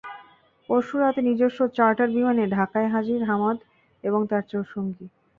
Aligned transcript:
পরশু 0.69 0.95
রাতে 0.97 1.21
নিজস্ব 1.27 1.59
চার্টার্ড 1.77 2.11
বিমানে 2.15 2.43
ঢাকায় 2.55 2.89
হাজির 2.89 3.21
হামাদ 3.23 3.57
এবং 4.03 4.21
তাঁর 4.29 4.43
চার 4.51 4.65
সঙ্গী। 4.73 5.05